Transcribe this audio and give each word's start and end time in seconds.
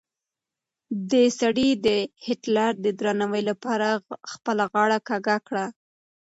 دې 1.11 1.25
سړي 1.39 1.69
د 1.85 1.87
هېټلر 2.25 2.71
د 2.85 2.87
درناوي 2.99 3.41
لپاره 3.49 3.87
خپله 4.31 4.63
غاړه 4.73 4.97
کږه 5.09 5.37
کړه. 5.47 5.65